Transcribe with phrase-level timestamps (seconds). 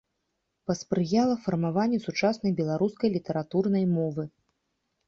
[0.69, 4.23] Паспрыяла фармаванню сучаснай беларускай літаратурнай мовы.